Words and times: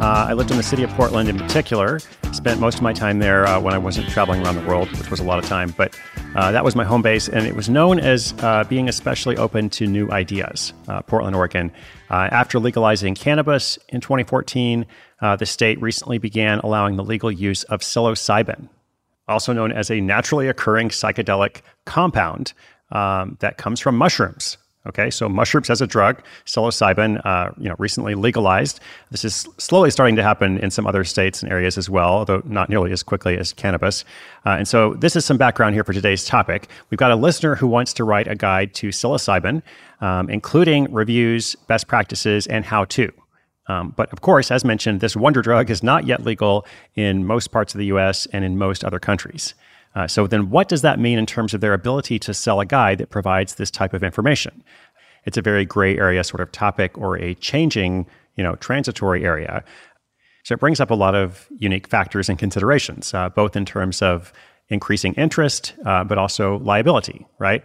Uh, 0.00 0.26
I 0.28 0.32
lived 0.32 0.50
in 0.50 0.56
the 0.56 0.62
city 0.62 0.82
of 0.82 0.90
Portland 0.90 1.28
in 1.28 1.38
particular. 1.38 2.00
Spent 2.32 2.60
most 2.60 2.76
of 2.76 2.82
my 2.82 2.92
time 2.92 3.18
there 3.18 3.46
uh, 3.46 3.60
when 3.60 3.74
I 3.74 3.78
wasn't 3.78 4.08
traveling 4.08 4.44
around 4.44 4.56
the 4.56 4.66
world, 4.66 4.90
which 4.98 5.10
was 5.10 5.20
a 5.20 5.24
lot 5.24 5.38
of 5.38 5.44
time. 5.44 5.74
But 5.76 5.96
uh, 6.34 6.50
that 6.50 6.64
was 6.64 6.74
my 6.74 6.84
home 6.84 7.02
base, 7.02 7.28
and 7.28 7.46
it 7.46 7.54
was 7.54 7.68
known 7.68 8.00
as 8.00 8.34
uh, 8.38 8.64
being 8.64 8.88
especially 8.88 9.36
open 9.36 9.70
to 9.70 9.86
new 9.86 10.10
ideas. 10.10 10.72
Uh, 10.88 11.02
Portland, 11.02 11.36
Oregon. 11.36 11.70
Uh, 12.10 12.28
after 12.32 12.58
legalizing 12.58 13.14
cannabis 13.14 13.78
in 13.90 14.00
2014, 14.00 14.86
the 15.38 15.46
state 15.46 15.80
recently 15.80 16.18
began 16.18 16.58
allowing 16.60 16.96
the 16.96 17.04
legal 17.04 17.30
use 17.30 17.62
of 17.64 17.80
psilocybin, 17.80 18.68
also 19.28 19.52
known 19.52 19.70
as 19.70 19.90
a 19.90 20.00
naturally 20.00 20.48
occurring 20.48 20.88
psychedelic 20.88 21.60
compound 21.84 22.54
um, 22.90 23.36
that 23.40 23.56
comes 23.56 23.80
from 23.80 23.96
mushrooms. 23.96 24.58
Okay, 24.84 25.10
so 25.10 25.28
mushrooms 25.28 25.70
as 25.70 25.80
a 25.80 25.86
drug, 25.86 26.20
psilocybin, 26.44 27.24
uh, 27.24 27.50
you 27.56 27.68
know, 27.68 27.76
recently 27.78 28.16
legalized. 28.16 28.80
This 29.12 29.24
is 29.24 29.46
slowly 29.56 29.92
starting 29.92 30.16
to 30.16 30.24
happen 30.24 30.58
in 30.58 30.72
some 30.72 30.88
other 30.88 31.04
states 31.04 31.40
and 31.40 31.52
areas 31.52 31.78
as 31.78 31.88
well, 31.88 32.08
although 32.08 32.42
not 32.44 32.68
nearly 32.68 32.90
as 32.90 33.04
quickly 33.04 33.38
as 33.38 33.52
cannabis. 33.52 34.04
Uh, 34.44 34.50
and 34.50 34.66
so, 34.66 34.94
this 34.94 35.14
is 35.14 35.24
some 35.24 35.36
background 35.36 35.74
here 35.74 35.84
for 35.84 35.92
today's 35.92 36.24
topic. 36.24 36.68
We've 36.90 36.98
got 36.98 37.12
a 37.12 37.16
listener 37.16 37.54
who 37.54 37.68
wants 37.68 37.92
to 37.94 38.04
write 38.04 38.26
a 38.26 38.34
guide 38.34 38.74
to 38.74 38.88
psilocybin, 38.88 39.62
um, 40.00 40.28
including 40.28 40.92
reviews, 40.92 41.54
best 41.68 41.86
practices, 41.86 42.48
and 42.48 42.64
how 42.64 42.84
to. 42.86 43.12
Um, 43.68 43.94
but 43.96 44.12
of 44.12 44.20
course, 44.20 44.50
as 44.50 44.64
mentioned, 44.64 45.00
this 45.00 45.14
wonder 45.14 45.42
drug 45.42 45.70
is 45.70 45.84
not 45.84 46.06
yet 46.06 46.24
legal 46.24 46.66
in 46.96 47.24
most 47.24 47.52
parts 47.52 47.72
of 47.72 47.78
the 47.78 47.86
U.S. 47.86 48.26
and 48.32 48.44
in 48.44 48.58
most 48.58 48.84
other 48.84 48.98
countries. 48.98 49.54
Uh, 49.94 50.06
so 50.06 50.26
then, 50.26 50.50
what 50.50 50.68
does 50.68 50.82
that 50.82 50.98
mean 50.98 51.18
in 51.18 51.26
terms 51.26 51.54
of 51.54 51.60
their 51.60 51.74
ability 51.74 52.18
to 52.18 52.32
sell 52.32 52.60
a 52.60 52.66
guide 52.66 52.98
that 52.98 53.10
provides 53.10 53.56
this 53.56 53.70
type 53.70 53.92
of 53.92 54.02
information? 54.02 54.62
It's 55.24 55.36
a 55.36 55.42
very 55.42 55.64
gray 55.64 55.96
area 55.96 56.24
sort 56.24 56.40
of 56.40 56.50
topic 56.52 56.96
or 56.98 57.16
a 57.18 57.34
changing, 57.34 58.06
you 58.36 58.42
know, 58.42 58.56
transitory 58.56 59.24
area. 59.24 59.64
So 60.44 60.54
it 60.54 60.60
brings 60.60 60.80
up 60.80 60.90
a 60.90 60.94
lot 60.94 61.14
of 61.14 61.46
unique 61.58 61.86
factors 61.86 62.28
and 62.28 62.38
considerations, 62.38 63.14
uh, 63.14 63.28
both 63.28 63.54
in 63.54 63.64
terms 63.64 64.02
of 64.02 64.32
increasing 64.68 65.14
interest, 65.14 65.74
uh, 65.84 66.02
but 66.04 66.18
also 66.18 66.58
liability, 66.58 67.26
right? 67.38 67.62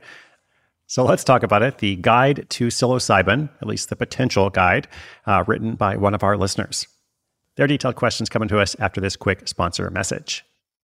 So 0.85 1.03
let's 1.03 1.23
talk 1.23 1.43
about 1.43 1.63
it. 1.63 1.79
The 1.79 1.95
guide 1.97 2.45
to 2.49 2.67
psilocybin, 2.67 3.49
at 3.61 3.67
least 3.67 3.89
the 3.89 3.95
potential 3.95 4.49
guide, 4.49 4.87
uh, 5.25 5.43
written 5.47 5.75
by 5.75 5.97
one 5.97 6.13
of 6.13 6.23
our 6.23 6.37
listeners. 6.37 6.87
Their 7.55 7.67
detailed 7.67 7.95
questions 7.95 8.29
coming 8.29 8.47
to 8.49 8.59
us 8.59 8.75
after 8.79 9.01
this 9.01 9.15
quick 9.15 9.47
sponsor 9.47 9.89
message. 9.89 10.45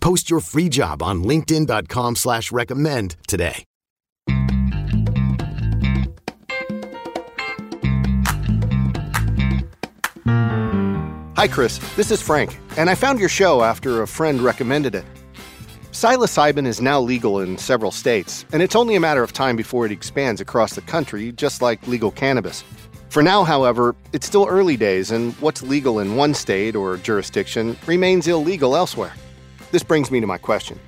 Post 0.00 0.30
your 0.30 0.40
free 0.40 0.68
job 0.68 1.02
on 1.02 1.22
LinkedIn.com 1.22 2.16
slash 2.16 2.50
recommend 2.52 3.16
today. 3.26 3.64
Hi, 11.38 11.46
Chris. 11.46 11.78
This 11.94 12.10
is 12.10 12.20
Frank, 12.20 12.58
and 12.76 12.90
I 12.90 12.96
found 12.96 13.20
your 13.20 13.28
show 13.28 13.62
after 13.62 14.02
a 14.02 14.08
friend 14.08 14.40
recommended 14.40 14.96
it. 14.96 15.04
Psilocybin 15.92 16.66
is 16.66 16.80
now 16.80 17.00
legal 17.00 17.38
in 17.38 17.56
several 17.56 17.92
states, 17.92 18.44
and 18.52 18.60
it's 18.60 18.74
only 18.74 18.96
a 18.96 19.00
matter 19.00 19.22
of 19.22 19.32
time 19.32 19.54
before 19.54 19.86
it 19.86 19.92
expands 19.92 20.40
across 20.40 20.74
the 20.74 20.80
country, 20.80 21.30
just 21.30 21.62
like 21.62 21.86
legal 21.86 22.10
cannabis. 22.10 22.64
For 23.08 23.22
now, 23.22 23.44
however, 23.44 23.94
it's 24.12 24.26
still 24.26 24.46
early 24.48 24.76
days, 24.76 25.12
and 25.12 25.32
what's 25.34 25.62
legal 25.62 26.00
in 26.00 26.16
one 26.16 26.34
state 26.34 26.74
or 26.74 26.96
jurisdiction 26.96 27.76
remains 27.86 28.26
illegal 28.26 28.74
elsewhere. 28.74 29.12
This 29.70 29.82
brings 29.82 30.10
me 30.10 30.20
to 30.20 30.26
my 30.26 30.38
question. 30.38 30.78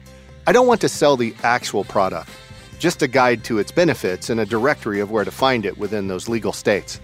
I 0.47 0.53
don't 0.53 0.67
want 0.67 0.81
to 0.81 0.89
sell 0.89 1.17
the 1.17 1.35
actual 1.43 1.85
product, 1.85 2.31
just 2.79 3.03
a 3.03 3.09
guide 3.09 3.45
to 3.45 3.59
its 3.59 3.71
benefits 3.71 4.31
and 4.31 4.41
a 4.41 4.47
directory 4.47 5.01
of 5.01 5.11
where 5.11 5.25
to 5.25 5.31
find 5.31 5.67
it 5.67 5.77
within 5.77 6.09
those 6.09 6.29
legal 6.29 6.53
states. 6.53 6.99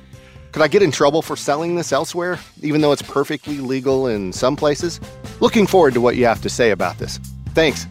Could 0.53 0.63
I 0.63 0.69
get 0.69 0.83
in 0.83 0.91
trouble 0.91 1.21
for 1.21 1.37
selling 1.37 1.75
this 1.75 1.93
elsewhere, 1.93 2.39
even 2.63 2.81
though 2.81 2.93
it's 2.93 3.03
perfectly 3.03 3.59
legal 3.59 4.07
in 4.07 4.33
some 4.33 4.57
places? 4.57 5.01
Looking 5.41 5.67
forward 5.67 5.93
to 5.95 6.01
what 6.01 6.17
you 6.17 6.25
have 6.25 6.41
to 6.43 6.49
say 6.49 6.71
about 6.71 6.97
this. 6.97 7.19
Thanks. 7.51 7.87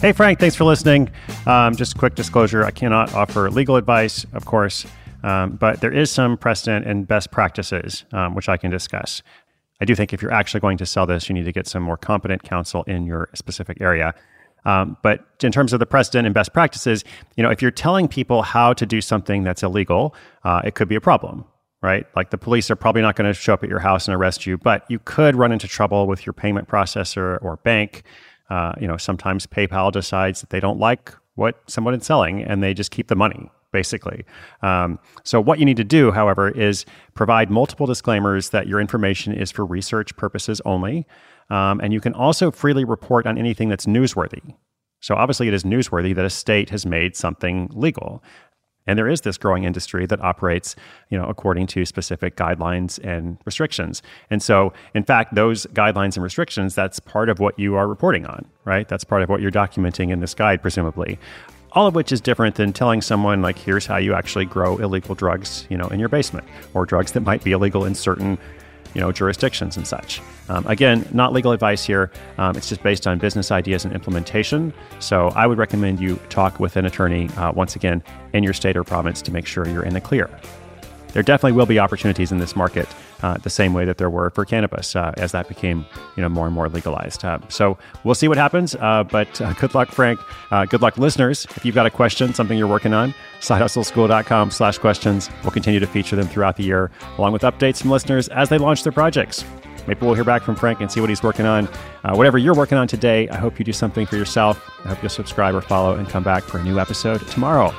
Hey, 0.00 0.10
Frank, 0.10 0.40
thanks 0.40 0.56
for 0.56 0.64
listening. 0.64 1.08
Um, 1.46 1.76
just 1.76 1.96
quick 1.96 2.16
disclosure 2.16 2.64
I 2.64 2.72
cannot 2.72 3.14
offer 3.14 3.48
legal 3.48 3.76
advice, 3.76 4.26
of 4.32 4.44
course, 4.44 4.84
um, 5.24 5.56
but 5.56 5.80
there 5.80 5.92
is 5.92 6.10
some 6.10 6.36
precedent 6.36 6.86
and 6.86 7.08
best 7.08 7.30
practices, 7.30 8.04
um, 8.12 8.34
which 8.34 8.48
I 8.48 8.58
can 8.58 8.70
discuss. 8.70 9.22
I 9.80 9.86
do 9.86 9.94
think 9.94 10.12
if 10.12 10.20
you're 10.20 10.32
actually 10.32 10.60
going 10.60 10.76
to 10.78 10.86
sell 10.86 11.06
this, 11.06 11.28
you 11.28 11.34
need 11.34 11.46
to 11.46 11.52
get 11.52 11.66
some 11.66 11.82
more 11.82 11.96
competent 11.96 12.42
counsel 12.42 12.84
in 12.84 13.06
your 13.06 13.30
specific 13.34 13.78
area. 13.80 14.14
Um, 14.66 14.96
but 15.02 15.24
in 15.42 15.50
terms 15.50 15.72
of 15.72 15.80
the 15.80 15.86
precedent 15.86 16.26
and 16.26 16.34
best 16.34 16.52
practices, 16.52 17.04
you 17.36 17.42
know, 17.42 17.50
if 17.50 17.62
you're 17.62 17.70
telling 17.70 18.06
people 18.06 18.42
how 18.42 18.74
to 18.74 18.84
do 18.84 19.00
something 19.00 19.44
that's 19.44 19.62
illegal, 19.62 20.14
uh, 20.44 20.60
it 20.62 20.74
could 20.74 20.88
be 20.88 20.94
a 20.94 21.00
problem, 21.00 21.44
right? 21.82 22.06
Like 22.14 22.30
the 22.30 22.38
police 22.38 22.70
are 22.70 22.76
probably 22.76 23.02
not 23.02 23.16
going 23.16 23.26
to 23.26 23.34
show 23.34 23.54
up 23.54 23.64
at 23.64 23.70
your 23.70 23.78
house 23.78 24.06
and 24.06 24.14
arrest 24.14 24.44
you, 24.46 24.58
but 24.58 24.84
you 24.90 24.98
could 25.00 25.36
run 25.36 25.52
into 25.52 25.66
trouble 25.66 26.06
with 26.06 26.26
your 26.26 26.34
payment 26.34 26.68
processor 26.68 27.42
or 27.42 27.56
bank. 27.58 28.02
Uh, 28.50 28.72
you 28.78 28.86
know, 28.86 28.98
sometimes 28.98 29.46
PayPal 29.46 29.90
decides 29.90 30.42
that 30.42 30.50
they 30.50 30.60
don't 30.60 30.78
like 30.78 31.14
what 31.34 31.62
someone 31.66 31.94
is 31.94 32.04
selling 32.04 32.42
and 32.42 32.62
they 32.62 32.74
just 32.74 32.90
keep 32.90 33.08
the 33.08 33.16
money, 33.16 33.50
basically. 33.74 34.24
Um, 34.62 35.00
so, 35.24 35.40
what 35.40 35.58
you 35.58 35.66
need 35.66 35.76
to 35.76 35.84
do, 35.84 36.12
however, 36.12 36.48
is 36.48 36.86
provide 37.12 37.50
multiple 37.50 37.86
disclaimers 37.86 38.50
that 38.50 38.68
your 38.68 38.80
information 38.80 39.34
is 39.34 39.50
for 39.50 39.66
research 39.66 40.16
purposes 40.16 40.62
only. 40.64 41.06
Um, 41.50 41.80
and 41.80 41.92
you 41.92 42.00
can 42.00 42.14
also 42.14 42.50
freely 42.50 42.84
report 42.84 43.26
on 43.26 43.36
anything 43.36 43.68
that's 43.68 43.84
newsworthy. 43.84 44.54
So, 45.00 45.16
obviously, 45.16 45.48
it 45.48 45.54
is 45.54 45.64
newsworthy 45.64 46.14
that 46.14 46.24
a 46.24 46.30
state 46.30 46.70
has 46.70 46.86
made 46.86 47.16
something 47.16 47.68
legal. 47.74 48.22
And 48.86 48.98
there 48.98 49.08
is 49.08 49.22
this 49.22 49.38
growing 49.38 49.64
industry 49.64 50.06
that 50.06 50.20
operates, 50.20 50.76
you 51.08 51.18
know, 51.18 51.24
according 51.24 51.66
to 51.68 51.84
specific 51.84 52.36
guidelines 52.36 53.02
and 53.02 53.38
restrictions. 53.46 54.02
And 54.30 54.42
so, 54.42 54.72
in 54.94 55.04
fact, 55.04 55.34
those 55.34 55.66
guidelines 55.72 56.16
and 56.16 56.22
restrictions, 56.22 56.74
that's 56.74 57.00
part 57.00 57.28
of 57.28 57.40
what 57.40 57.58
you 57.58 57.74
are 57.76 57.88
reporting 57.88 58.26
on, 58.26 58.46
right? 58.64 58.86
That's 58.86 59.04
part 59.04 59.22
of 59.22 59.28
what 59.30 59.40
you're 59.40 59.50
documenting 59.50 60.10
in 60.10 60.20
this 60.20 60.34
guide, 60.34 60.60
presumably. 60.62 61.18
All 61.74 61.86
of 61.88 61.94
which 61.94 62.12
is 62.12 62.20
different 62.20 62.54
than 62.54 62.72
telling 62.72 63.02
someone 63.02 63.42
like, 63.42 63.58
here's 63.58 63.84
how 63.84 63.96
you 63.96 64.14
actually 64.14 64.44
grow 64.44 64.76
illegal 64.78 65.14
drugs, 65.14 65.66
you 65.68 65.76
know, 65.76 65.88
in 65.88 65.98
your 65.98 66.08
basement, 66.08 66.46
or 66.72 66.86
drugs 66.86 67.12
that 67.12 67.20
might 67.20 67.42
be 67.42 67.52
illegal 67.52 67.84
in 67.84 67.94
certain 67.94 68.38
you 68.94 69.00
know, 69.00 69.10
jurisdictions 69.10 69.76
and 69.76 69.86
such. 69.86 70.22
Um, 70.48 70.64
again, 70.66 71.06
not 71.12 71.32
legal 71.32 71.52
advice 71.52 71.84
here. 71.84 72.12
Um, 72.38 72.56
it's 72.56 72.68
just 72.68 72.82
based 72.82 73.06
on 73.06 73.18
business 73.18 73.50
ideas 73.50 73.84
and 73.84 73.92
implementation. 73.92 74.72
So 75.00 75.28
I 75.30 75.46
would 75.46 75.58
recommend 75.58 76.00
you 76.00 76.16
talk 76.28 76.60
with 76.60 76.76
an 76.76 76.86
attorney 76.86 77.28
uh, 77.30 77.52
once 77.52 77.74
again 77.74 78.02
in 78.32 78.44
your 78.44 78.52
state 78.52 78.76
or 78.76 78.84
province 78.84 79.20
to 79.22 79.32
make 79.32 79.46
sure 79.46 79.66
you're 79.68 79.82
in 79.82 79.94
the 79.94 80.00
clear. 80.00 80.30
There 81.14 81.22
definitely 81.22 81.52
will 81.52 81.66
be 81.66 81.78
opportunities 81.78 82.32
in 82.32 82.38
this 82.38 82.56
market 82.56 82.88
uh, 83.22 83.38
the 83.38 83.48
same 83.48 83.72
way 83.72 83.84
that 83.84 83.98
there 83.98 84.10
were 84.10 84.30
for 84.30 84.44
cannabis 84.44 84.94
uh, 84.96 85.12
as 85.16 85.32
that 85.32 85.48
became 85.48 85.86
you 86.16 86.22
know 86.22 86.28
more 86.28 86.46
and 86.46 86.54
more 86.54 86.68
legalized. 86.68 87.24
Uh, 87.24 87.38
so 87.48 87.78
we'll 88.02 88.16
see 88.16 88.28
what 88.28 88.36
happens. 88.36 88.74
Uh, 88.74 89.04
but 89.04 89.40
uh, 89.40 89.52
good 89.54 89.74
luck, 89.74 89.88
Frank. 89.88 90.20
Uh, 90.50 90.66
good 90.66 90.82
luck, 90.82 90.98
listeners. 90.98 91.46
If 91.56 91.64
you've 91.64 91.74
got 91.74 91.86
a 91.86 91.90
question, 91.90 92.34
something 92.34 92.58
you're 92.58 92.68
working 92.68 92.92
on, 92.92 93.14
sidehustleschool.com 93.40 94.50
slash 94.50 94.78
questions. 94.78 95.30
We'll 95.42 95.52
continue 95.52 95.80
to 95.80 95.86
feature 95.86 96.16
them 96.16 96.26
throughout 96.26 96.56
the 96.56 96.64
year, 96.64 96.90
along 97.16 97.32
with 97.32 97.42
updates 97.42 97.80
from 97.80 97.90
listeners 97.90 98.28
as 98.28 98.48
they 98.48 98.58
launch 98.58 98.82
their 98.82 98.92
projects. 98.92 99.44
Maybe 99.86 100.00
we'll 100.04 100.14
hear 100.14 100.24
back 100.24 100.42
from 100.42 100.56
Frank 100.56 100.80
and 100.80 100.90
see 100.90 101.00
what 101.00 101.10
he's 101.10 101.22
working 101.22 101.46
on. 101.46 101.66
whatever 102.02 102.38
you're 102.38 102.54
working 102.54 102.78
on 102.78 102.88
today, 102.88 103.28
I 103.28 103.36
hope 103.36 103.58
you 103.58 103.64
do 103.64 103.72
something 103.72 104.06
for 104.06 104.16
yourself. 104.16 104.68
I 104.84 104.88
hope 104.88 105.02
you'll 105.02 105.10
subscribe 105.10 105.54
or 105.54 105.60
follow 105.60 105.94
and 105.94 106.08
come 106.08 106.24
back 106.24 106.42
for 106.42 106.58
a 106.58 106.64
new 106.64 106.80
episode 106.80 107.26
tomorrow. 107.28 107.72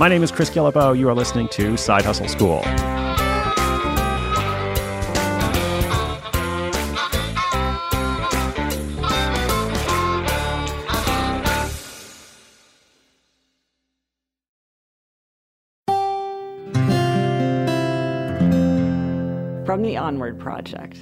My 0.00 0.08
name 0.08 0.22
is 0.22 0.30
Chris 0.32 0.48
Guillebeau. 0.48 0.98
You 0.98 1.10
are 1.10 1.14
listening 1.14 1.46
to 1.48 1.76
Side 1.76 2.06
Hustle 2.06 2.26
School. 2.26 2.62
from 19.66 19.82
the 19.82 19.98
Onward 19.98 20.40
Project. 20.40 20.98